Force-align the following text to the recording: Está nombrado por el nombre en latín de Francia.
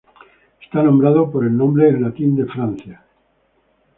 Está 0.59 0.81
nombrado 0.81 1.29
por 1.31 1.45
el 1.45 1.55
nombre 1.55 1.89
en 1.89 2.01
latín 2.01 2.35
de 2.35 2.45
Francia. 2.47 3.03